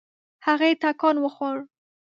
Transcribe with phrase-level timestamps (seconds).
[0.45, 1.57] هغې ټکان وخوړ.